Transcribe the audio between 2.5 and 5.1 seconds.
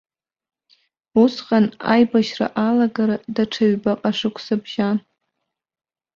алагара даҽа ҩбаҟа шықәса бжьан.